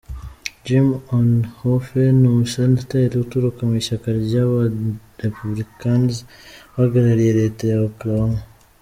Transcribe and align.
Jim 0.63 0.87
Inhofe 1.17 2.01
ni 2.19 2.25
Umusenateri 2.33 3.13
uturuka 3.23 3.61
mu 3.69 3.73
ishyaka 3.81 4.07
rya 4.21 4.43
ba 4.51 4.63
“Republicans” 5.23 6.13
uhagarariye 6.71 7.31
leta 7.41 7.63
ya 7.71 7.79
Oklahoma. 7.87 8.41